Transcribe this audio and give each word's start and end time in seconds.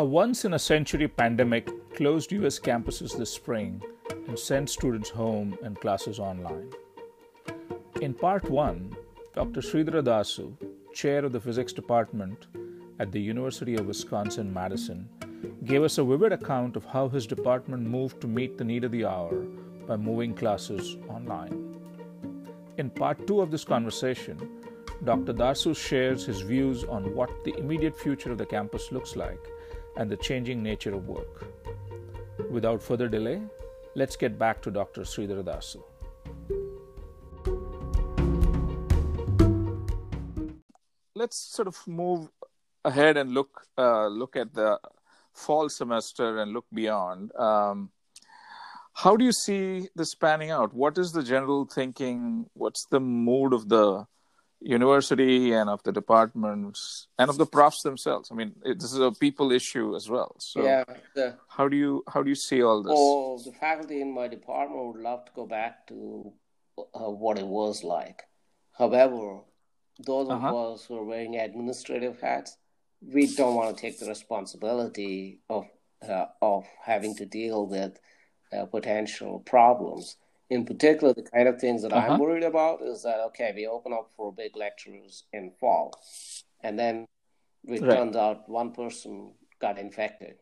A 0.00 0.02
once 0.02 0.46
in 0.46 0.54
a 0.54 0.58
century 0.58 1.06
pandemic 1.06 1.68
closed 1.94 2.32
US 2.32 2.58
campuses 2.58 3.18
this 3.18 3.30
spring 3.30 3.82
and 4.28 4.38
sent 4.38 4.70
students 4.70 5.10
home 5.10 5.58
and 5.62 5.78
classes 5.78 6.18
online. 6.18 6.72
In 8.00 8.14
part 8.14 8.48
1, 8.48 8.96
Dr. 9.34 9.60
Sridhara 9.60 10.02
Dasu, 10.02 10.56
chair 10.94 11.22
of 11.26 11.32
the 11.32 11.40
physics 11.40 11.74
department 11.74 12.46
at 12.98 13.12
the 13.12 13.20
University 13.20 13.74
of 13.74 13.88
Wisconsin 13.88 14.50
Madison, 14.50 15.06
gave 15.66 15.82
us 15.82 15.98
a 15.98 16.04
vivid 16.04 16.32
account 16.32 16.76
of 16.76 16.86
how 16.86 17.06
his 17.06 17.26
department 17.26 17.86
moved 17.86 18.22
to 18.22 18.26
meet 18.26 18.56
the 18.56 18.64
need 18.64 18.84
of 18.84 18.92
the 18.92 19.04
hour 19.04 19.42
by 19.86 19.96
moving 19.98 20.32
classes 20.32 20.96
online. 21.10 21.76
In 22.78 22.88
part 22.88 23.26
2 23.26 23.42
of 23.42 23.50
this 23.50 23.64
conversation, 23.64 24.38
Dr. 25.04 25.34
Dasu 25.34 25.76
shares 25.76 26.24
his 26.24 26.40
views 26.40 26.84
on 26.84 27.14
what 27.14 27.44
the 27.44 27.54
immediate 27.58 27.98
future 27.98 28.32
of 28.32 28.38
the 28.38 28.46
campus 28.46 28.92
looks 28.92 29.14
like 29.14 29.46
and 30.00 30.10
the 30.10 30.16
changing 30.16 30.62
nature 30.62 30.94
of 30.94 31.06
work. 31.06 31.46
Without 32.50 32.82
further 32.82 33.06
delay, 33.06 33.42
let's 33.94 34.16
get 34.16 34.38
back 34.38 34.62
to 34.62 34.70
Dr. 34.70 35.02
Sridhara 35.02 35.44
Dasu. 35.44 35.82
Let's 41.14 41.38
sort 41.54 41.68
of 41.68 41.76
move 41.86 42.30
ahead 42.82 43.18
and 43.18 43.32
look 43.32 43.66
uh, 43.76 44.06
look 44.06 44.36
at 44.36 44.54
the 44.54 44.80
fall 45.34 45.68
semester 45.68 46.38
and 46.38 46.52
look 46.54 46.64
beyond. 46.72 47.36
Um, 47.36 47.90
how 48.94 49.16
do 49.16 49.24
you 49.24 49.32
see 49.32 49.88
this 49.94 50.14
panning 50.14 50.50
out? 50.50 50.72
What 50.72 50.96
is 50.96 51.12
the 51.12 51.22
general 51.22 51.66
thinking? 51.66 52.46
What's 52.54 52.86
the 52.90 53.00
mood 53.00 53.52
of 53.52 53.68
the 53.68 54.06
university 54.60 55.52
and 55.52 55.70
of 55.70 55.82
the 55.82 55.92
departments 55.92 57.08
and 57.18 57.30
of 57.30 57.38
the 57.38 57.46
profs 57.46 57.82
themselves? 57.82 58.30
I 58.30 58.34
mean, 58.34 58.52
it, 58.64 58.78
this 58.78 58.92
is 58.92 58.98
a 58.98 59.12
people 59.12 59.52
issue 59.52 59.96
as 59.96 60.08
well. 60.08 60.36
So, 60.38 60.62
yeah, 60.62 60.84
the, 61.14 61.36
how 61.48 61.68
do 61.68 61.76
you 61.76 62.04
how 62.12 62.22
do 62.22 62.28
you 62.28 62.34
see 62.34 62.62
all 62.62 62.82
this? 62.82 62.92
Oh, 62.94 63.38
the 63.38 63.52
faculty 63.52 64.00
in 64.00 64.12
my 64.12 64.28
department 64.28 64.84
would 64.86 65.02
love 65.02 65.24
to 65.26 65.32
go 65.32 65.46
back 65.46 65.86
to 65.88 66.32
uh, 66.78 67.10
what 67.10 67.38
it 67.38 67.46
was 67.46 67.82
like. 67.82 68.22
However, 68.72 69.40
those 70.06 70.28
of 70.28 70.44
uh-huh. 70.44 70.72
us 70.72 70.84
who 70.84 70.96
are 70.96 71.04
wearing 71.04 71.36
administrative 71.36 72.20
hats, 72.20 72.56
we 73.02 73.34
don't 73.34 73.54
want 73.54 73.76
to 73.76 73.80
take 73.80 73.98
the 73.98 74.06
responsibility 74.06 75.40
of 75.48 75.66
uh, 76.08 76.26
of 76.40 76.64
having 76.82 77.14
to 77.16 77.26
deal 77.26 77.66
with 77.66 77.98
uh, 78.52 78.64
potential 78.66 79.40
problems. 79.40 80.16
In 80.50 80.64
particular, 80.64 81.14
the 81.14 81.22
kind 81.22 81.48
of 81.48 81.60
things 81.60 81.82
that 81.82 81.92
uh-huh. 81.92 82.14
I'm 82.14 82.20
worried 82.20 82.42
about 82.42 82.82
is 82.82 83.04
that 83.04 83.20
okay, 83.28 83.52
we 83.54 83.66
open 83.66 83.92
up 83.92 84.10
for 84.16 84.32
big 84.32 84.56
lectures 84.56 85.24
in 85.32 85.52
fall, 85.60 85.94
and 86.62 86.78
then 86.78 87.06
it 87.66 87.80
right. 87.80 87.96
turns 87.96 88.16
out 88.16 88.48
one 88.48 88.72
person 88.72 89.32
got 89.60 89.78
infected. 89.78 90.34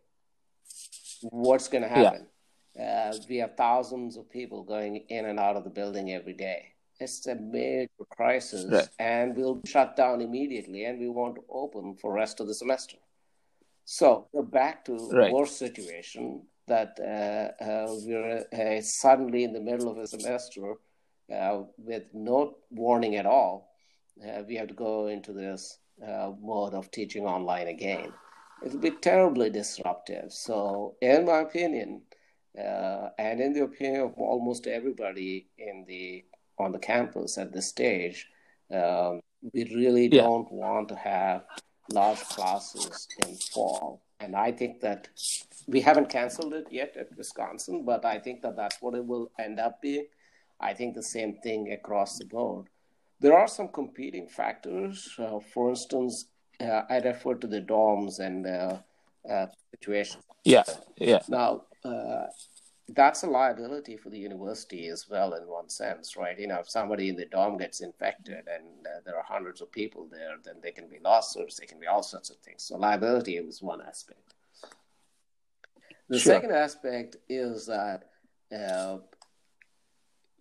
What's 1.23 1.69
going 1.69 1.83
to 1.83 1.89
happen? 1.89 2.27
Yeah. 2.75 3.13
Uh, 3.13 3.19
we 3.29 3.39
have 3.39 3.57
thousands 3.57 4.17
of 4.17 4.31
people 4.31 4.63
going 4.63 4.97
in 5.09 5.27
and 5.27 5.39
out 5.39 5.57
of 5.57 5.65
the 5.65 5.71
building 5.71 6.13
every 6.13 6.33
day. 6.33 6.75
It's 7.01 7.27
a 7.27 7.35
major 7.35 7.91
crisis, 8.11 8.67
right. 8.71 8.89
and 8.99 9.37
we'll 9.37 9.61
shut 9.67 9.97
down 9.97 10.21
immediately, 10.21 10.85
and 10.85 10.99
we 10.99 11.09
won't 11.09 11.39
open 11.51 11.97
for 11.97 12.13
rest 12.13 12.41
of 12.41 12.47
the 12.47 12.55
semester. 12.55 12.97
So 13.85 14.29
we're 14.33 14.43
back 14.43 14.85
to 14.87 14.97
right. 15.13 15.33
worst 15.33 15.59
situation 15.59 16.43
that 16.69 16.99
uh, 17.01 17.63
uh, 17.63 17.87
we're 18.05 18.45
uh, 18.53 18.81
suddenly 18.81 19.45
in 19.45 19.53
the 19.53 19.61
middle 19.61 19.91
of 19.91 19.99
a 19.99 20.07
semester 20.07 20.75
with 21.77 22.05
no 22.15 22.57
warning 22.71 23.17
at 23.17 23.27
all. 23.27 23.73
we 24.49 24.57
have 24.57 24.69
to 24.69 24.75
go 24.75 25.09
into 25.09 25.33
this 25.33 25.79
mode 26.41 26.75
of 26.75 26.91
teaching 26.91 27.25
online 27.27 27.69
again. 27.69 28.13
It'll 28.65 28.81
be 28.81 28.91
terribly 28.91 29.51
disruptive. 29.51 30.33
So, 30.33 30.97
in 31.01 31.27
my 31.27 31.41
opinion, 31.41 32.03
uh, 32.59 33.11
and 33.19 33.41
in 33.41 33.53
the 33.53 33.65
opinion 33.65 34.03
of 34.03 34.15
almost 34.19 34.67
everybody 34.67 35.49
in 35.59 35.85
the 35.87 36.25
on 36.59 36.73
the 36.73 36.79
campus 36.79 37.39
at 37.39 37.53
this 37.53 37.69
stage, 37.69 38.27
um, 38.75 39.21
we 39.53 39.65
really 39.75 40.09
yeah. 40.09 40.23
don't 40.23 40.51
want 40.51 40.89
to 40.89 40.97
have 40.97 41.45
large 41.93 42.21
classes 42.21 43.07
in 43.25 43.37
fall. 43.37 44.03
And 44.21 44.35
I 44.35 44.53
think 44.53 44.81
that 44.81 45.09
we 45.67 45.81
haven't 45.81 46.09
canceled 46.09 46.55
it 46.55 46.67
yet 46.71 46.97
at 46.97 47.17
Wisconsin, 47.17 47.85
but 47.85 48.05
I 48.05 48.19
think 48.19 48.43
that 48.43 48.57
that's 48.57 48.81
what 48.81 48.95
it 48.95 49.07
will 49.07 49.31
end 49.39 49.61
up 49.61 49.81
being. 49.81 50.07
I 50.61 50.75
think 50.75 50.95
the 50.95 51.03
same 51.03 51.35
thing 51.43 51.73
across 51.73 52.19
the 52.19 52.25
board. 52.25 52.67
There 53.21 53.37
are 53.37 53.49
some 53.49 53.69
competing 53.69 54.29
factors. 54.29 55.15
Uh, 55.19 55.39
for 55.53 55.71
instance, 55.71 56.27
uh, 56.61 56.83
I 56.89 56.99
refer 56.99 57.35
to 57.35 57.47
the 57.47 57.61
dorms 57.61 58.19
and 58.19 58.47
uh, 58.47 58.79
uh 59.31 59.47
situations. 59.71 60.25
Yeah, 60.45 60.65
yeah. 60.97 61.21
Now, 61.29 61.63
uh, 61.85 62.27
that's 62.89 63.23
a 63.23 63.27
liability 63.27 63.97
for 63.97 64.11
the 64.11 64.19
university 64.19 64.89
as 64.89 65.07
well, 65.09 65.35
in 65.35 65.47
one 65.47 65.69
sense, 65.69 66.17
right? 66.17 66.39
You 66.39 66.47
know, 66.47 66.61
if 66.61 66.71
somebody 66.71 67.09
in 67.09 67.17
the 67.17 67.27
dorm 67.27 67.59
gets 67.59 67.81
infected 67.81 68.49
and 68.49 68.87
uh, 68.87 69.01
there 69.05 69.17
are 69.17 69.25
hundreds 69.25 69.61
of 69.61 69.71
people 69.71 70.09
there, 70.11 70.37
then 70.43 70.55
they 70.63 70.73
can 70.73 70.89
be 70.89 70.99
lawsuits, 71.05 71.57
there 71.57 71.67
can 71.67 71.81
be 71.81 71.87
all 71.87 72.03
sorts 72.03 72.31
of 72.31 72.37
things. 72.39 72.63
So, 72.63 72.77
liability 72.77 73.37
is 73.37 73.63
one 73.63 73.83
aspect. 73.83 74.35
The 76.09 76.19
sure. 76.19 76.35
second 76.35 76.53
aspect 76.53 77.17
is 77.29 77.67
that 77.67 78.05
uh, 78.57 78.99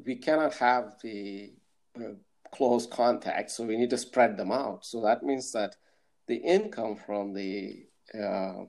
we 0.06 0.16
cannot 0.16 0.54
have 0.56 0.96
the 1.02 1.52
uh, 2.00 2.14
close 2.52 2.88
contact, 2.88 3.52
so 3.52 3.66
we 3.66 3.78
need 3.78 3.90
to 3.90 3.98
spread 3.98 4.38
them 4.38 4.52
out. 4.52 4.86
So 4.86 5.02
that 5.02 5.24
means 5.24 5.52
that 5.52 5.76
the 6.28 6.36
income 6.36 6.96
from 6.96 7.34
the 7.34 7.86
uh, 8.14 8.66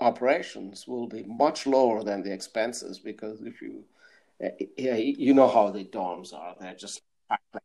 operations 0.00 0.86
will 0.86 1.06
be 1.06 1.24
much 1.24 1.66
lower 1.66 2.02
than 2.02 2.22
the 2.22 2.32
expenses 2.32 2.98
because 2.98 3.42
if 3.42 3.60
you 3.60 3.84
uh, 4.44 4.48
you 4.76 5.34
know 5.34 5.48
how 5.48 5.70
the 5.70 5.84
dorms 5.84 6.32
are, 6.32 6.54
they're 6.60 6.74
just 6.74 7.02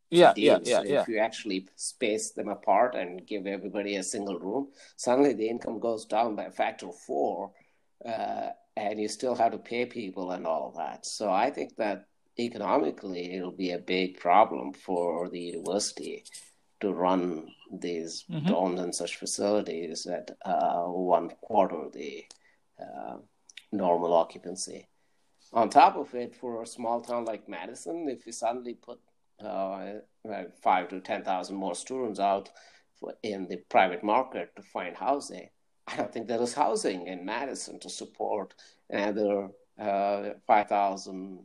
yeah, 0.10 0.34
yeah, 0.36 0.60
yeah, 0.64 0.80
so 0.80 0.84
yeah. 0.84 1.02
If 1.02 1.08
you 1.08 1.20
actually 1.20 1.68
space 1.76 2.32
them 2.32 2.50
apart 2.50 2.96
and 2.96 3.26
give 3.26 3.48
everybody 3.48 3.96
a 3.96 4.04
single 4.04 4.40
room, 4.40 4.70
suddenly 4.96 5.34
the 5.34 5.48
income 5.48 5.80
goes 5.80 6.06
down 6.06 6.36
by 6.36 6.46
a 6.46 6.52
factor 6.52 6.88
of 6.90 6.96
four, 6.96 7.52
uh, 8.06 8.50
and 8.76 9.00
you 9.00 9.08
still 9.08 9.36
have 9.36 9.52
to 9.52 9.58
pay 9.58 9.86
people 9.86 10.32
and 10.32 10.46
all 10.46 10.74
that. 10.78 11.06
So 11.06 11.32
I 11.32 11.50
think 11.52 11.76
that 11.78 12.06
economically 12.40 13.34
it'll 13.34 13.52
be 13.52 13.72
a 13.72 13.80
big 13.80 14.20
problem 14.20 14.74
for 14.74 15.30
the 15.30 15.40
university 15.40 16.24
to 16.84 16.94
run 16.94 17.48
these 17.72 18.26
mm-hmm. 18.30 18.48
dorms 18.48 18.80
and 18.80 18.94
such 18.94 19.18
facilities 19.18 20.06
at 20.06 20.32
uh, 20.46 20.84
one 20.84 21.30
quarter 21.42 21.90
the 21.92 22.24
uh, 22.80 23.18
normal 23.72 24.14
occupancy. 24.14 24.88
On 25.52 25.70
top 25.70 25.96
of 25.98 26.14
it, 26.16 26.36
for 26.36 26.62
a 26.62 26.68
small 26.68 27.02
town 27.02 27.26
like 27.26 27.50
Madison, 27.50 28.08
if 28.10 28.26
you 28.26 28.32
suddenly 28.32 28.76
put 28.76 29.00
uh, 29.44 29.94
five 30.62 30.88
to 30.90 31.00
ten 31.00 31.24
thousand 31.24 31.56
more 31.56 31.76
students 31.76 32.20
out 32.20 32.50
for, 33.00 33.14
in 33.24 33.48
the 33.48 33.58
private 33.70 34.04
market 34.04 34.56
to 34.56 34.62
find 34.62 34.96
housing, 34.96 35.50
I 35.88 35.98
don't 35.98 36.12
think 36.12 36.28
there 36.28 36.42
is 36.42 36.54
housing 36.54 37.08
in 37.08 37.26
Madison 37.26 37.80
to 37.82 37.90
support 37.90 38.54
another 38.90 39.50
uh, 39.80 40.30
5,000 40.48 41.40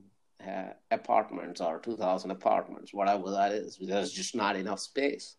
uh, 0.46 0.72
apartments 0.90 1.60
or 1.60 1.80
2,000 1.80 2.30
apartments, 2.30 2.94
whatever 2.94 3.30
that 3.30 3.52
is. 3.52 3.78
There's 3.80 4.12
just 4.12 4.34
not 4.34 4.56
enough 4.56 4.80
space. 4.80 5.36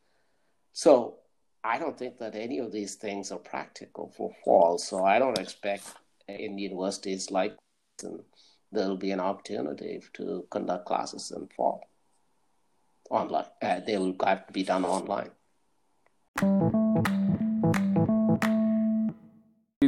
So 0.73 1.17
I 1.63 1.77
don't 1.77 1.97
think 1.97 2.17
that 2.19 2.35
any 2.35 2.59
of 2.59 2.71
these 2.71 2.95
things 2.95 3.31
are 3.31 3.39
practical 3.39 4.13
for 4.15 4.31
fall. 4.43 4.77
So 4.77 5.03
I 5.03 5.19
don't 5.19 5.37
expect 5.37 5.83
in 6.27 6.57
universities 6.57 7.31
like 7.31 7.55
there'll 8.71 8.97
be 8.97 9.11
an 9.11 9.19
opportunity 9.19 10.01
to 10.13 10.45
conduct 10.49 10.85
classes 10.85 11.31
in 11.35 11.47
fall 11.47 11.83
online. 13.09 13.45
Uh, 13.61 13.79
they 13.85 13.97
will 13.97 14.15
have 14.23 14.47
to 14.47 14.53
be 14.53 14.63
done 14.63 14.85
online. 14.85 15.31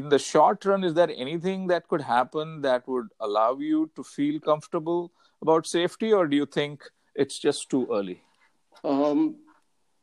In 0.01 0.09
the 0.09 0.19
short 0.19 0.65
run, 0.65 0.83
is 0.83 0.93
there 0.93 1.11
anything 1.15 1.67
that 1.67 1.87
could 1.87 2.01
happen 2.01 2.61
that 2.61 2.87
would 2.87 3.09
allow 3.19 3.57
you 3.57 3.89
to 3.95 4.03
feel 4.03 4.39
comfortable 4.39 5.11
about 5.41 5.67
safety, 5.67 6.11
or 6.11 6.27
do 6.27 6.35
you 6.35 6.45
think 6.45 6.83
it's 7.15 7.37
just 7.39 7.69
too 7.69 7.87
early? 7.91 8.21
Um, 8.83 9.35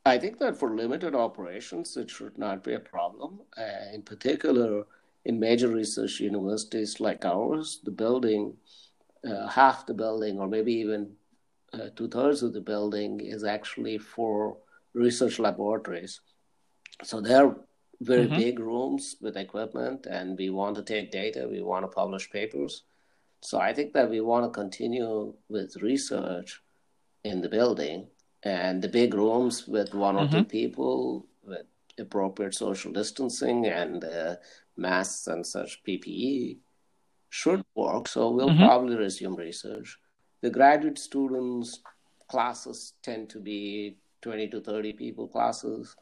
I 0.06 0.18
think 0.18 0.38
that 0.38 0.56
for 0.56 0.74
limited 0.74 1.14
operations, 1.14 1.96
it 1.96 2.10
should 2.10 2.38
not 2.38 2.62
be 2.62 2.74
a 2.74 2.80
problem. 2.80 3.40
Uh, 3.56 3.94
in 3.94 4.02
particular, 4.02 4.84
in 5.24 5.40
major 5.40 5.68
research 5.68 6.20
universities 6.20 7.00
like 7.00 7.24
ours, 7.24 7.80
the 7.84 7.90
building, 7.90 8.54
uh, 9.28 9.46
half 9.48 9.86
the 9.86 9.94
building, 9.94 10.38
or 10.38 10.46
maybe 10.46 10.72
even 10.72 11.10
uh, 11.72 11.88
two 11.96 12.08
thirds 12.08 12.42
of 12.42 12.52
the 12.52 12.60
building, 12.60 13.20
is 13.20 13.44
actually 13.44 13.98
for 13.98 14.56
research 14.94 15.38
laboratories. 15.38 16.20
So 17.02 17.20
they're 17.20 17.54
very 18.00 18.26
mm-hmm. 18.26 18.36
big 18.36 18.58
rooms 18.60 19.16
with 19.20 19.36
equipment 19.36 20.06
and 20.06 20.38
we 20.38 20.50
want 20.50 20.76
to 20.76 20.82
take 20.82 21.10
data, 21.10 21.48
we 21.50 21.62
want 21.62 21.84
to 21.84 21.88
publish 21.88 22.30
papers. 22.30 22.82
So 23.40 23.58
I 23.58 23.72
think 23.72 23.92
that 23.92 24.10
we 24.10 24.20
want 24.20 24.44
to 24.44 24.50
continue 24.50 25.34
with 25.48 25.76
research 25.76 26.60
in 27.24 27.40
the 27.40 27.48
building 27.48 28.06
and 28.42 28.80
the 28.80 28.88
big 28.88 29.14
rooms 29.14 29.66
with 29.66 29.94
one 29.94 30.16
or 30.16 30.26
mm-hmm. 30.26 30.38
two 30.38 30.44
people 30.44 31.26
with 31.42 31.66
appropriate 31.98 32.54
social 32.54 32.92
distancing 32.92 33.66
and 33.66 34.04
uh, 34.04 34.36
masks 34.76 35.26
and 35.26 35.44
such 35.44 35.82
PPE 35.84 36.58
should 37.30 37.64
work. 37.74 38.08
So 38.08 38.30
we'll 38.30 38.50
mm-hmm. 38.50 38.64
probably 38.64 38.96
resume 38.96 39.36
research. 39.36 39.98
The 40.40 40.50
graduate 40.50 40.98
students 40.98 41.80
classes 42.28 42.94
tend 43.02 43.28
to 43.30 43.40
be 43.40 43.96
20 44.22 44.48
to 44.48 44.60
30 44.60 44.92
people 44.92 45.26
classes. 45.26 45.96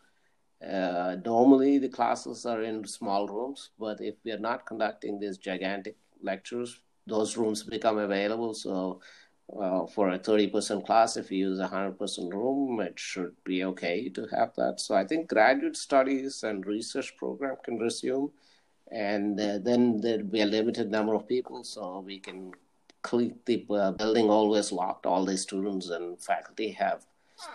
Uh, 0.65 1.17
normally, 1.25 1.79
the 1.79 1.89
classes 1.89 2.47
are 2.47 2.63
in 2.63 2.87
small 2.87 3.29
rooms, 3.29 3.71
but 3.79 4.01
if 4.01 4.15
we 4.25 4.33
are 4.33 4.39
not 4.39 4.67
conducting 4.67 5.19
these 5.19 5.39
gigantic 5.39 5.97
lectures, 6.23 6.81
those 7.07 7.37
rooms 7.37 7.63
become 7.63 7.99
available. 7.99 8.55
So, 8.55 9.01
uh, 9.61 9.87
for 9.87 10.11
a 10.11 10.19
30% 10.19 10.85
class, 10.85 11.17
if 11.17 11.31
you 11.31 11.51
use 11.51 11.61
a 11.61 11.69
100% 11.69 12.33
room, 12.33 12.81
it 12.81 12.99
should 12.99 13.37
be 13.45 13.65
okay 13.65 14.09
to 14.09 14.27
have 14.33 14.55
that. 14.57 14.81
So, 14.81 14.95
I 14.95 15.07
think 15.07 15.29
graduate 15.29 15.77
studies 15.77 16.43
and 16.43 16.67
research 16.67 17.17
program 17.17 17.57
can 17.63 17.79
resume. 17.79 18.33
And 18.91 19.39
uh, 19.39 19.59
then 19.59 20.01
there'll 20.01 20.25
be 20.25 20.41
a 20.41 20.47
limited 20.47 20.91
number 20.91 21.15
of 21.15 21.29
people, 21.29 21.65
so 21.65 22.01
we 22.01 22.19
can 22.19 22.53
keep 23.09 23.45
the 23.45 23.65
uh, 23.71 23.91
building 23.93 24.31
always 24.31 24.73
locked. 24.73 25.07
All 25.07 25.25
the 25.25 25.37
students 25.37 25.91
and 25.91 26.21
faculty 26.21 26.71
have 26.73 27.05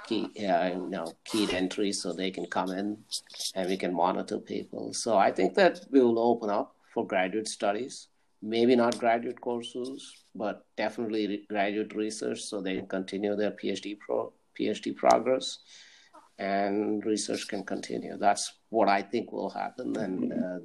key, 0.07 0.29
uh, 0.47 0.69
you 0.69 0.89
know, 0.89 1.13
keyed 1.25 1.51
entries 1.51 2.01
so 2.01 2.13
they 2.13 2.31
can 2.31 2.45
come 2.45 2.71
in 2.71 2.97
and 3.55 3.69
we 3.69 3.77
can 3.77 3.93
monitor 3.93 4.39
people. 4.39 4.93
So 4.93 5.17
I 5.17 5.31
think 5.31 5.55
that 5.55 5.81
we 5.91 6.01
will 6.01 6.19
open 6.19 6.49
up 6.49 6.75
for 6.93 7.05
graduate 7.05 7.47
studies, 7.47 8.07
maybe 8.41 8.75
not 8.75 8.99
graduate 8.99 9.41
courses, 9.41 10.23
but 10.35 10.65
definitely 10.77 11.45
graduate 11.49 11.95
research 11.95 12.41
so 12.41 12.61
they 12.61 12.75
can 12.75 12.87
continue 12.87 13.35
their 13.35 13.51
PhD 13.51 13.97
pro 13.99 14.33
PhD 14.59 14.95
progress 14.95 15.59
and 16.37 17.05
research 17.05 17.47
can 17.47 17.63
continue. 17.63 18.17
That's 18.17 18.53
what 18.69 18.89
I 18.89 19.01
think 19.01 19.31
will 19.31 19.49
happen. 19.49 19.95
And 19.97 20.33
uh, 20.33 20.59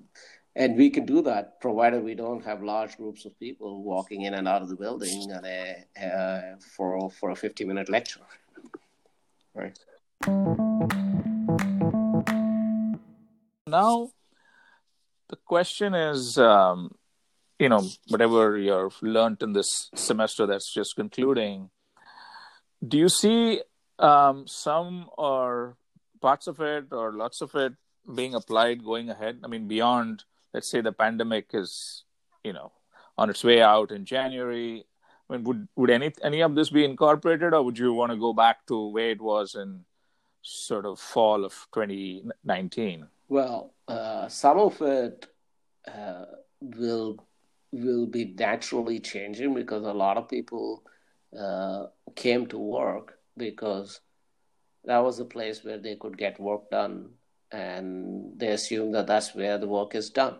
and 0.57 0.75
we 0.77 0.89
can 0.89 1.05
do 1.05 1.21
that 1.23 1.61
provided 1.61 2.03
we 2.03 2.15
don't 2.15 2.43
have 2.45 2.63
large 2.63 2.97
groups 2.97 3.27
of 3.27 3.39
people 3.39 3.85
walking 3.85 4.23
in 4.23 4.33
and 4.35 4.49
out 4.49 4.63
of 4.63 4.71
the 4.71 4.77
building 4.77 5.31
a, 5.31 5.85
uh, 6.03 6.57
for 6.75 7.11
for 7.11 7.31
a 7.31 7.37
50 7.37 7.65
minute 7.65 7.91
lecture 7.91 8.27
right. 9.57 9.79
Now 13.67 14.11
the 15.29 15.37
question 15.45 15.95
is 15.95 16.39
um, 16.39 16.95
you 17.59 17.69
know 17.69 17.89
whatever 18.09 18.57
you've 18.57 19.01
learned 19.03 19.43
in 19.43 19.53
this 19.53 19.91
semester 19.95 20.47
that's 20.47 20.73
just 20.73 20.95
concluding 20.95 21.71
do 22.87 22.99
you 22.99 23.09
see 23.09 23.63
um, 23.99 24.47
some 24.47 25.09
or 25.17 25.77
parts 26.21 26.47
of 26.47 26.61
it 26.61 26.93
or 26.93 27.13
lots 27.13 27.41
of 27.41 27.55
it 27.55 27.73
being 28.15 28.35
applied 28.35 28.85
going 28.85 29.11
ahead? 29.11 29.41
I 29.43 29.49
mean 29.49 29.67
beyond 29.67 30.25
let's 30.55 30.71
say 30.71 30.81
the 30.81 30.93
pandemic 30.93 31.51
is 31.53 32.05
you 32.45 32.53
know 32.53 32.73
on 33.19 33.31
its 33.31 33.43
way 33.43 33.63
out 33.63 33.91
in 33.91 34.05
january 34.05 34.85
I 35.29 35.35
mean, 35.35 35.45
would 35.45 35.69
would 35.77 35.91
any 35.91 36.13
any 36.23 36.41
of 36.41 36.55
this 36.55 36.71
be 36.71 36.85
incorporated, 36.85 37.53
or 37.53 37.63
would 37.63 37.79
you 37.79 37.93
want 37.93 38.13
to 38.13 38.19
go 38.19 38.33
back 38.33 38.67
to 38.67 38.89
where 38.89 39.11
it 39.11 39.21
was 39.21 39.55
in 39.55 39.85
sort 40.43 40.87
of 40.87 41.01
fall 41.01 41.45
of 41.45 41.53
2019? 41.75 43.07
Well, 43.29 43.75
uh, 43.89 44.29
some 44.29 44.59
of 44.59 44.81
it 44.81 45.27
uh, 45.87 46.27
will 46.61 47.27
will 47.73 48.07
be 48.07 48.25
naturally 48.39 49.01
changing 49.01 49.55
because 49.55 49.85
a 49.85 49.93
lot 49.93 50.17
of 50.17 50.29
people 50.29 50.85
uh, 51.39 51.87
came 52.15 52.47
to 52.47 52.59
work 52.59 53.19
because 53.37 54.01
that 54.85 54.99
was 54.99 55.19
a 55.19 55.25
place 55.25 55.65
where 55.65 55.79
they 55.79 55.97
could 55.97 56.17
get 56.17 56.39
work 56.39 56.71
done, 56.71 57.11
and 57.51 58.39
they 58.39 58.49
assumed 58.49 58.95
that 58.95 59.09
that's 59.09 59.35
where 59.35 59.59
the 59.59 59.67
work 59.67 59.97
is 59.97 60.11
done. 60.11 60.39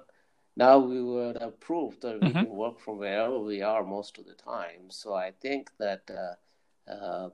Now 0.57 0.79
we 0.79 1.03
would 1.03 1.37
have 1.41 1.61
proved 1.61 2.01
that 2.03 2.21
we 2.21 2.29
mm-hmm. 2.29 2.39
can 2.39 2.49
work 2.49 2.81
from 2.81 2.99
wherever 2.99 3.39
we 3.39 3.61
are 3.61 3.85
most 3.85 4.19
of 4.19 4.25
the 4.25 4.35
time. 4.35 4.89
So 4.89 5.15
I 5.15 5.33
think 5.33 5.71
that 5.79 6.11
uh, 6.11 6.91
uh, 6.91 7.29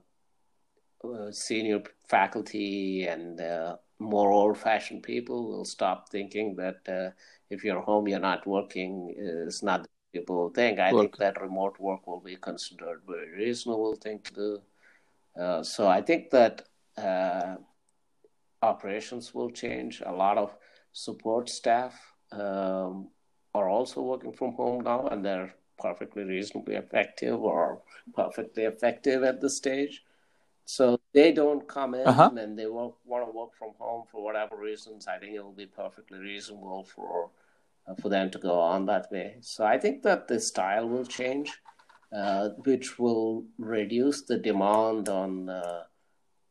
uh 1.07 1.31
senior 1.31 1.83
faculty 2.07 3.05
and 3.05 3.39
uh, 3.39 3.77
more 3.99 4.31
old-fashioned 4.31 5.03
people 5.03 5.47
will 5.47 5.65
stop 5.65 6.09
thinking 6.09 6.55
that 6.57 6.79
uh, 6.89 7.11
if 7.49 7.63
you're 7.63 7.81
home, 7.81 8.07
you're 8.07 8.19
not 8.19 8.45
working 8.45 9.13
is 9.17 9.63
not 9.63 9.83
the 9.83 9.89
people 10.11 10.49
think. 10.49 10.79
I 10.79 10.91
work. 10.91 11.01
think 11.01 11.17
that 11.17 11.41
remote 11.41 11.79
work 11.79 12.05
will 12.05 12.19
be 12.19 12.35
considered 12.35 13.01
a 13.07 13.11
very 13.11 13.31
reasonable 13.31 13.95
thing 13.95 14.19
to 14.25 14.33
do. 14.33 14.61
Uh, 15.39 15.63
so 15.63 15.87
I 15.87 16.01
think 16.01 16.29
that 16.31 16.67
operations 18.61 19.33
will 19.33 19.49
change. 19.49 20.01
A 20.05 20.11
lot 20.11 20.37
of 20.37 20.55
support 20.91 21.49
staff 21.49 22.12
um, 22.33 23.09
are 23.53 23.69
also 23.69 24.01
working 24.01 24.33
from 24.33 24.53
home 24.53 24.83
now, 24.83 25.07
and 25.07 25.23
they're 25.23 25.53
perfectly 25.79 26.23
reasonably 26.23 26.75
effective 26.75 27.39
or 27.41 27.81
perfectly 28.15 28.63
effective 28.63 29.23
at 29.23 29.41
this 29.41 29.57
stage. 29.57 30.03
So 30.65 30.99
they 31.13 31.31
don't 31.33 31.67
come 31.67 31.93
in 31.93 32.07
uh-huh. 32.07 32.31
and 32.37 32.57
they 32.57 32.67
want 32.67 32.95
to 33.05 33.31
work 33.31 33.53
from 33.57 33.71
home 33.77 34.05
for 34.09 34.23
whatever 34.23 34.55
reasons. 34.55 35.07
I 35.07 35.17
think 35.17 35.33
it 35.35 35.43
will 35.43 35.51
be 35.51 35.65
perfectly 35.65 36.19
reasonable 36.19 36.85
for 36.85 37.31
uh, 37.85 37.95
for 37.95 38.07
them 38.09 38.31
to 38.31 38.39
go 38.39 38.59
on 38.59 38.85
that 38.85 39.11
way. 39.11 39.37
So 39.41 39.65
I 39.65 39.77
think 39.77 40.03
that 40.03 40.27
the 40.29 40.39
style 40.39 40.87
will 40.87 41.05
change, 41.05 41.51
uh, 42.15 42.49
which 42.63 42.97
will 42.97 43.45
reduce 43.57 44.21
the 44.21 44.37
demand 44.37 45.09
on 45.09 45.49
uh, 45.49 45.83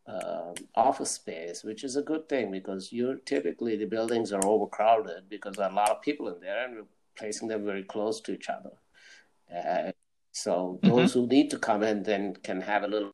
uh, 0.07 0.53
office 0.75 1.13
space, 1.13 1.63
which 1.63 1.85
is 1.85 1.97
a 1.97 2.03
good 2.03 2.29
thing 2.29 2.51
because 2.51 2.93
you're 2.93 3.17
typically 3.17 3.77
the 3.77 3.85
buildings 3.85 4.33
are 4.33 4.45
overcrowded 4.45 5.29
because 5.29 5.57
there 5.57 5.67
are 5.67 5.73
a 5.73 5.75
lot 5.75 5.91
of 5.91 6.03
people 6.03 6.29
in 6.29 6.41
there 6.41 6.65
and 6.65 6.77
we're 6.77 6.85
placing 7.17 7.49
them 7.49 7.65
very 7.65 7.85
close 7.85 8.21
to 8.21 8.33
each 8.33 8.49
other. 8.49 8.73
Uh, 9.55 9.93
so 10.33 10.81
mm-hmm. 10.83 10.97
those 10.97 11.13
who 11.13 11.27
need 11.27 11.51
to 11.51 11.59
come 11.59 11.83
in 11.83 12.03
then 12.03 12.35
can 12.43 12.61
have 12.61 12.83
a 12.83 12.89
little 12.89 13.13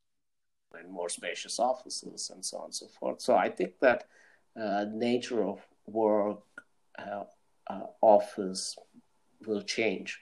and 0.78 0.90
more 0.90 1.08
spacious 1.08 1.58
offices 1.58 2.30
and 2.32 2.44
so 2.44 2.58
on 2.58 2.64
and 2.66 2.74
so 2.74 2.86
forth. 2.86 3.20
So 3.20 3.34
I 3.34 3.48
think 3.48 3.78
that 3.80 4.04
uh, 4.60 4.84
nature 4.92 5.44
of 5.44 5.60
work 5.86 6.40
uh, 6.98 7.24
uh, 7.68 7.86
office 8.00 8.76
will 9.46 9.62
change 9.62 10.20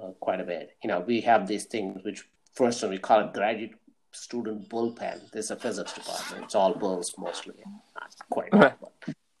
uh, 0.00 0.10
quite 0.20 0.40
a 0.40 0.44
bit. 0.44 0.76
You 0.82 0.88
know, 0.88 1.00
we 1.00 1.20
have 1.22 1.46
these 1.46 1.64
things 1.64 2.04
which 2.04 2.24
first 2.54 2.82
we 2.82 2.98
call 2.98 3.20
it 3.20 3.32
graduate 3.32 3.74
student 4.12 4.68
bullpen. 4.68 5.30
There's 5.30 5.50
a 5.50 5.56
physics 5.56 5.92
department. 5.92 6.44
It's 6.44 6.54
all 6.54 6.74
bulls 6.74 7.14
mostly, 7.18 7.54
not 7.94 8.14
quite. 8.30 8.52
uh, 8.54 8.74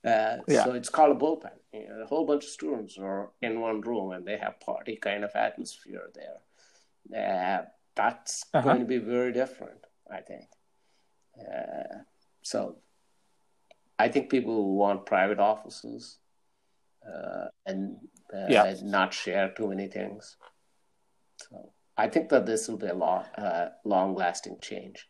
yeah. 0.04 0.64
So 0.64 0.72
it's 0.72 0.88
called 0.88 1.16
a 1.16 1.20
bullpen. 1.20 1.52
You 1.72 1.88
know, 1.88 2.02
a 2.02 2.06
whole 2.06 2.26
bunch 2.26 2.44
of 2.44 2.50
students 2.50 2.98
are 2.98 3.30
in 3.40 3.60
one 3.60 3.80
room 3.80 4.12
and 4.12 4.26
they 4.26 4.38
have 4.38 4.60
party 4.60 4.96
kind 4.96 5.24
of 5.24 5.30
atmosphere 5.34 6.10
there. 6.14 6.40
Uh, 7.12 7.64
that's 7.94 8.44
uh-huh. 8.54 8.62
going 8.62 8.80
to 8.80 8.86
be 8.86 8.98
very 8.98 9.32
different, 9.32 9.80
I 10.10 10.20
think. 10.20 10.46
Uh, 11.38 11.98
so 12.42 12.76
I 13.98 14.08
think 14.08 14.30
people 14.30 14.74
want 14.74 15.06
private 15.06 15.38
offices 15.38 16.18
uh, 17.06 17.46
and 17.66 17.96
uh, 18.34 18.46
yeah. 18.48 18.74
not 18.82 19.12
share 19.14 19.52
too 19.56 19.68
many 19.68 19.88
things. 19.88 20.36
So. 21.36 21.72
I 22.02 22.08
think 22.08 22.30
that 22.30 22.46
this 22.46 22.66
will 22.66 22.78
be 22.78 22.88
a 22.88 22.94
long, 22.94 23.22
uh, 23.38 23.68
long-lasting 23.84 24.56
change. 24.60 25.06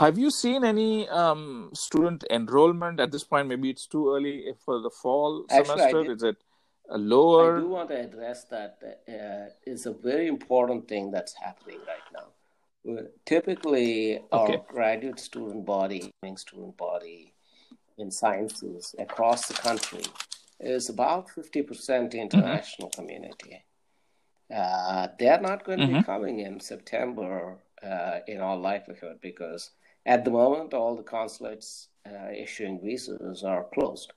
Have 0.00 0.18
you 0.18 0.30
seen 0.30 0.62
any 0.62 1.08
um, 1.08 1.70
student 1.74 2.22
enrollment 2.30 3.00
at 3.00 3.10
this 3.10 3.24
point? 3.24 3.48
Maybe 3.48 3.70
it's 3.70 3.88
too 3.88 4.14
early 4.14 4.54
for 4.64 4.80
the 4.80 4.90
fall 4.90 5.46
Actually, 5.50 5.78
semester. 5.78 6.12
Is 6.12 6.22
it 6.22 6.36
lower? 6.90 7.56
I 7.56 7.60
do 7.60 7.68
want 7.70 7.88
to 7.88 8.00
address 8.00 8.44
that. 8.44 8.78
Uh, 9.08 9.50
it's 9.66 9.86
a 9.86 9.92
very 9.92 10.28
important 10.28 10.86
thing 10.86 11.10
that's 11.10 11.34
happening 11.34 11.80
right 11.88 12.08
now. 12.16 12.28
Typically, 13.24 14.18
okay. 14.18 14.28
our 14.32 14.64
graduate 14.68 15.18
student 15.18 15.66
body, 15.66 16.12
student 16.36 16.76
body 16.76 17.32
in 17.98 18.12
sciences 18.12 18.94
across 18.96 19.48
the 19.48 19.54
country 19.54 20.04
is 20.60 20.88
about 20.88 21.28
50% 21.28 21.66
mm-hmm. 21.66 22.18
international 22.18 22.88
mm-hmm. 22.88 23.00
community. 23.00 23.64
Uh, 24.54 25.08
they're 25.18 25.40
not 25.40 25.64
going 25.64 25.78
to 25.78 25.86
mm-hmm. 25.86 25.98
be 25.98 26.02
coming 26.02 26.40
in 26.40 26.60
September 26.60 27.56
uh, 27.82 28.18
in 28.28 28.40
all 28.40 28.60
likelihood 28.60 29.18
because 29.20 29.70
at 30.06 30.24
the 30.24 30.30
moment 30.30 30.74
all 30.74 30.96
the 30.96 31.02
consulates 31.02 31.88
uh, 32.06 32.30
issuing 32.30 32.80
visas 32.82 33.42
are 33.42 33.66
closed. 33.74 34.12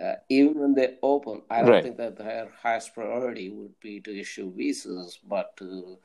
Uh, 0.00 0.14
even 0.28 0.58
when 0.60 0.74
they 0.74 0.96
open, 1.02 1.42
I 1.50 1.62
don't 1.62 1.70
right. 1.70 1.82
think 1.82 1.96
that 1.96 2.16
their 2.16 2.52
highest 2.62 2.94
priority 2.94 3.50
would 3.50 3.78
be 3.80 4.00
to 4.00 4.16
issue 4.16 4.52
visas, 4.54 5.18
but 5.28 5.56
to 5.56 5.98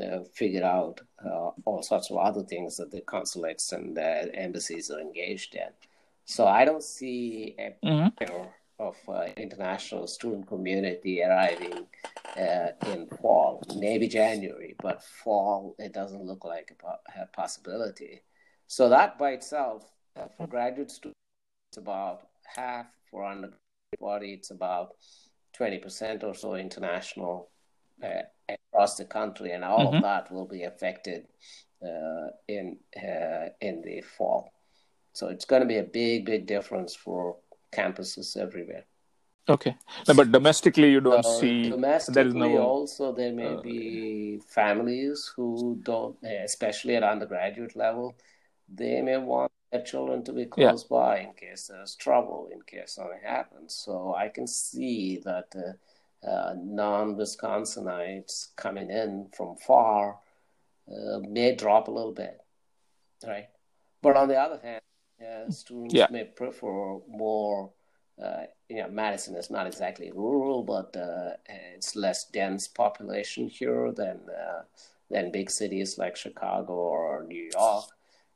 uh, 0.00 0.20
figure 0.32 0.64
out 0.64 1.00
uh, 1.24 1.50
all 1.64 1.82
sorts 1.82 2.10
of 2.10 2.18
other 2.18 2.44
things 2.44 2.76
that 2.76 2.92
the 2.92 3.00
consulates 3.00 3.72
and 3.72 3.96
the 3.96 4.32
embassies 4.36 4.88
are 4.90 5.00
engaged 5.00 5.56
in. 5.56 5.68
So 6.26 6.46
I 6.46 6.64
don't 6.64 6.84
see 6.84 7.56
a 7.58 7.74
mm-hmm 7.84 8.44
of 8.80 8.96
uh, 9.08 9.26
international 9.36 10.06
student 10.06 10.46
community 10.46 11.22
arriving 11.22 11.86
uh, 12.36 12.68
in 12.86 13.06
fall, 13.20 13.62
maybe 13.76 14.08
January, 14.08 14.74
but 14.82 15.02
fall 15.02 15.74
it 15.78 15.92
doesn't 15.92 16.24
look 16.24 16.44
like 16.44 16.72
a, 16.72 16.82
po- 16.82 17.22
a, 17.22 17.26
possibility. 17.26 18.22
So 18.66 18.88
that 18.88 19.18
by 19.18 19.32
itself, 19.32 19.84
uh, 20.16 20.28
for 20.36 20.46
graduate 20.46 20.90
students, 20.90 21.18
it's 21.70 21.78
about 21.78 22.22
half. 22.44 22.86
For 23.10 23.24
undergraduate 23.24 23.58
body, 24.00 24.32
it's 24.34 24.50
about 24.50 24.94
20% 25.58 26.22
or 26.22 26.32
so 26.32 26.54
international 26.54 27.50
uh, 28.02 28.22
across 28.48 28.96
the 28.96 29.04
country, 29.04 29.52
and 29.52 29.64
all 29.64 29.86
mm-hmm. 29.86 29.96
of 29.96 30.02
that 30.02 30.32
will 30.32 30.46
be 30.46 30.62
affected 30.62 31.26
uh, 31.84 32.28
in 32.46 32.78
uh, 32.96 33.48
in 33.60 33.82
the 33.82 34.00
fall. 34.00 34.52
So 35.12 35.28
it's 35.28 35.44
going 35.44 35.62
to 35.62 35.68
be 35.68 35.78
a 35.78 35.82
big, 35.82 36.24
big 36.24 36.46
difference 36.46 36.94
for 36.94 37.36
campuses 37.72 38.36
everywhere. 38.36 38.84
Okay, 39.48 39.74
no, 40.06 40.14
but 40.14 40.30
domestically, 40.30 40.90
you 40.90 41.00
don't 41.00 41.24
see. 41.24 41.70
Domestically, 41.70 42.14
there 42.14 42.28
is 42.28 42.34
no, 42.34 42.58
also 42.58 43.12
there 43.12 43.32
may 43.32 43.54
uh, 43.54 43.60
be 43.60 44.40
families 44.46 45.32
who 45.34 45.80
don't, 45.82 46.16
especially 46.22 46.94
at 46.94 47.02
undergraduate 47.02 47.74
level, 47.74 48.14
they 48.68 49.00
may 49.02 49.16
want 49.16 49.50
their 49.72 49.82
children 49.82 50.22
to 50.24 50.32
be 50.32 50.44
close 50.44 50.86
yeah. 50.88 50.96
by 50.96 51.18
in 51.20 51.32
case 51.32 51.68
there's 51.68 51.96
trouble, 51.96 52.48
in 52.52 52.60
case 52.62 52.92
something 52.92 53.18
happens. 53.24 53.74
So 53.74 54.14
I 54.14 54.28
can 54.28 54.46
see 54.46 55.20
that 55.24 55.52
uh, 55.56 56.28
uh, 56.28 56.54
non-Wisconsinites 56.56 58.54
coming 58.56 58.90
in 58.90 59.28
from 59.36 59.56
far 59.56 60.18
uh, 60.88 61.18
may 61.20 61.54
drop 61.54 61.88
a 61.88 61.90
little 61.90 62.12
bit, 62.12 62.40
right? 63.26 63.48
But 64.02 64.16
on 64.16 64.28
the 64.28 64.36
other 64.36 64.60
hand, 64.62 64.82
uh, 65.20 65.50
students 65.50 65.94
yeah. 65.94 66.06
may 66.10 66.24
prefer 66.24 66.98
more. 67.08 67.70
Uh, 68.22 68.42
you 68.68 68.76
know, 68.76 68.88
Madison 68.88 69.34
is 69.34 69.50
not 69.50 69.66
exactly 69.66 70.12
rural, 70.12 70.62
but 70.62 70.94
uh, 70.94 71.30
it's 71.74 71.96
less 71.96 72.26
dense 72.26 72.68
population 72.68 73.48
here 73.48 73.92
than 73.92 74.20
than 75.10 75.32
big 75.32 75.50
cities 75.50 75.98
like 75.98 76.16
Chicago 76.16 76.72
or 76.72 77.24
New 77.24 77.50
York. 77.52 77.84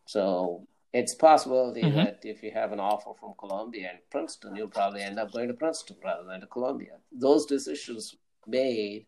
So 0.07 0.67
it's 0.93 1.14
possibility 1.14 1.83
mm-hmm. 1.83 1.97
that 1.97 2.21
if 2.25 2.43
you 2.43 2.50
have 2.53 2.73
an 2.73 2.81
offer 2.81 3.11
from 3.19 3.35
Columbia 3.38 3.91
and 3.91 3.99
Princeton, 4.11 4.55
you'll 4.57 4.69
probably 4.69 5.03
end 5.03 5.19
up 5.19 5.33
going 5.33 5.49
to 5.49 5.55
Princeton 5.55 5.97
rather 6.05 6.25
than 6.25 6.41
to 6.41 6.47
Columbia. 6.47 6.93
Those 7.12 7.47
decisions 7.47 8.17
made 8.47 9.07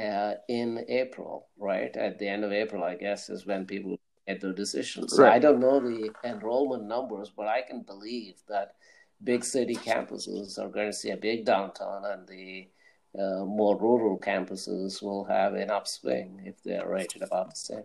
uh, 0.00 0.34
in 0.48 0.84
April, 0.88 1.48
right? 1.58 1.94
At 1.96 2.18
the 2.18 2.28
end 2.28 2.44
of 2.44 2.52
April, 2.52 2.84
I 2.84 2.94
guess, 2.94 3.28
is 3.28 3.46
when 3.46 3.66
people 3.66 3.98
get 4.26 4.40
their 4.40 4.52
decisions. 4.52 5.18
Right. 5.18 5.32
I 5.32 5.38
don't 5.38 5.60
know 5.60 5.80
the 5.80 6.10
enrollment 6.24 6.84
numbers, 6.84 7.30
but 7.36 7.46
I 7.46 7.62
can 7.62 7.82
believe 7.82 8.34
that 8.48 8.74
big 9.22 9.44
city 9.44 9.76
campuses 9.76 10.58
are 10.58 10.68
going 10.68 10.90
to 10.90 10.96
see 10.96 11.10
a 11.10 11.16
big 11.16 11.46
downturn 11.46 12.12
and 12.12 12.28
the 12.28 12.68
uh, 13.18 13.44
more 13.44 13.78
rural 13.80 14.18
campuses 14.18 15.02
will 15.02 15.24
have 15.24 15.54
an 15.54 15.70
upswing 15.70 16.42
if 16.44 16.62
they're 16.62 16.88
rated 16.88 17.22
about 17.22 17.50
the 17.50 17.56
same. 17.56 17.84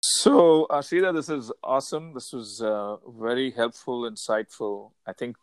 So, 0.00 0.66
Sridhar, 0.70 1.14
this 1.14 1.28
is 1.28 1.52
awesome. 1.62 2.12
This 2.12 2.32
was 2.32 2.60
uh, 2.60 2.96
very 3.18 3.50
helpful, 3.50 4.10
insightful. 4.10 4.90
I 5.06 5.12
think 5.12 5.36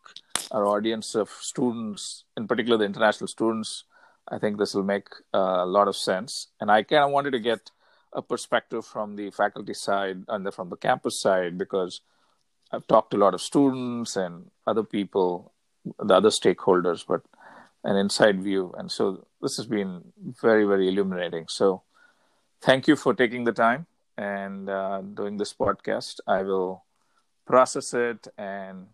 our 0.50 0.66
audience 0.66 1.14
of 1.14 1.30
students, 1.30 2.24
in 2.36 2.46
particular 2.46 2.76
the 2.78 2.84
international 2.84 3.28
students, 3.28 3.84
I 4.28 4.38
think 4.38 4.58
this 4.58 4.74
will 4.74 4.84
make 4.84 5.08
a 5.32 5.66
lot 5.66 5.88
of 5.88 5.96
sense. 5.96 6.48
And 6.60 6.70
I 6.70 6.82
kind 6.82 7.04
of 7.04 7.10
wanted 7.10 7.32
to 7.32 7.40
get 7.40 7.70
a 8.12 8.22
perspective 8.22 8.86
from 8.86 9.16
the 9.16 9.30
faculty 9.30 9.74
side 9.74 10.24
and 10.28 10.54
from 10.54 10.70
the 10.70 10.76
campus 10.76 11.20
side 11.20 11.58
because 11.58 12.00
I've 12.72 12.86
talked 12.86 13.10
to 13.10 13.16
a 13.16 13.24
lot 13.24 13.34
of 13.34 13.40
students 13.40 14.16
and 14.16 14.50
other 14.66 14.82
people, 14.82 15.52
the 15.98 16.14
other 16.14 16.30
stakeholders, 16.30 17.04
but 17.06 17.22
an 17.82 17.96
inside 17.96 18.42
view. 18.42 18.72
And 18.78 18.90
so 18.90 19.26
this 19.42 19.56
has 19.56 19.66
been 19.66 20.12
very, 20.16 20.64
very 20.64 20.88
illuminating. 20.88 21.46
So 21.48 21.82
thank 22.62 22.88
you 22.88 22.96
for 22.96 23.14
taking 23.14 23.44
the 23.44 23.52
time 23.52 23.86
and 24.16 24.70
uh, 24.70 25.02
doing 25.02 25.36
this 25.36 25.52
podcast. 25.52 26.20
I 26.26 26.42
will 26.42 26.84
process 27.46 27.92
it 27.92 28.28
and 28.38 28.86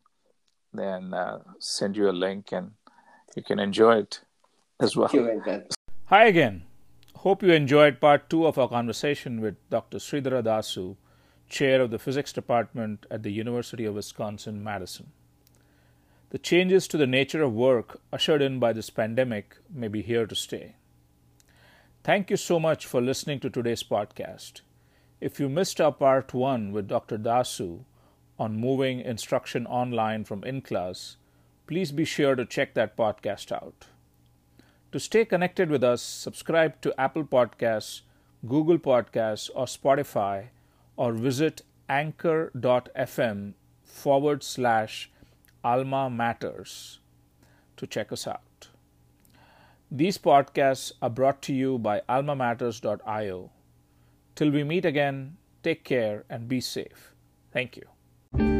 then 0.72 1.14
uh, 1.14 1.38
send 1.60 1.96
you 1.96 2.10
a 2.10 2.12
link 2.12 2.52
and 2.52 2.72
you 3.36 3.42
can 3.42 3.60
enjoy 3.60 3.98
it 3.98 4.22
as 4.80 4.96
well. 4.96 5.08
Hi 6.06 6.26
again. 6.26 6.64
Hope 7.16 7.42
you 7.42 7.52
enjoyed 7.52 8.00
part 8.00 8.30
two 8.30 8.46
of 8.46 8.58
our 8.58 8.68
conversation 8.68 9.40
with 9.40 9.56
Dr. 9.68 9.98
Sridhara 9.98 10.42
Dasu, 10.42 10.96
Chair 11.48 11.82
of 11.82 11.90
the 11.90 11.98
Physics 11.98 12.32
Department 12.32 13.04
at 13.10 13.22
the 13.22 13.30
University 13.30 13.84
of 13.84 13.94
Wisconsin 13.94 14.64
Madison. 14.64 15.12
The 16.30 16.38
changes 16.38 16.88
to 16.88 16.96
the 16.96 17.06
nature 17.06 17.42
of 17.42 17.52
work 17.52 18.00
ushered 18.12 18.40
in 18.40 18.58
by 18.58 18.72
this 18.72 18.88
pandemic 18.88 19.58
may 19.68 19.88
be 19.88 20.00
here 20.00 20.26
to 20.26 20.34
stay. 20.34 20.76
Thank 22.02 22.30
you 22.30 22.36
so 22.36 22.58
much 22.58 22.86
for 22.86 23.02
listening 23.02 23.40
to 23.40 23.50
today's 23.50 23.82
podcast. 23.82 24.62
If 25.20 25.38
you 25.38 25.50
missed 25.50 25.80
our 25.80 25.92
part 25.92 26.32
one 26.32 26.72
with 26.72 26.88
Dr. 26.88 27.18
Dasu 27.18 27.80
on 28.38 28.56
moving 28.56 29.00
instruction 29.00 29.66
online 29.66 30.24
from 30.24 30.42
in 30.44 30.62
class, 30.62 31.16
please 31.66 31.92
be 31.92 32.06
sure 32.06 32.34
to 32.34 32.46
check 32.46 32.72
that 32.74 32.96
podcast 32.96 33.52
out. 33.52 33.88
To 34.92 34.98
stay 34.98 35.24
connected 35.24 35.70
with 35.70 35.84
us, 35.84 36.02
subscribe 36.02 36.80
to 36.80 36.98
Apple 37.00 37.24
Podcasts, 37.24 38.00
Google 38.46 38.78
Podcasts, 38.78 39.48
or 39.54 39.66
Spotify, 39.66 40.48
or 40.96 41.12
visit 41.12 41.62
anchor.fm 41.88 43.54
forward 43.84 44.42
slash 44.42 45.10
Alma 45.62 46.10
Matters 46.10 46.98
to 47.76 47.86
check 47.86 48.12
us 48.12 48.26
out. 48.26 48.68
These 49.90 50.18
podcasts 50.18 50.92
are 51.02 51.10
brought 51.10 51.42
to 51.42 51.52
you 51.52 51.78
by 51.78 52.02
almamatters.io 52.08 53.50
Till 54.36 54.50
we 54.50 54.64
meet 54.64 54.84
again, 54.84 55.36
take 55.62 55.84
care 55.84 56.24
and 56.30 56.48
be 56.48 56.60
safe. 56.60 57.14
Thank 57.52 57.76
you. 57.76 58.59